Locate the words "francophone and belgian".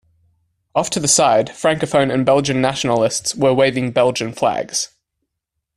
1.49-2.59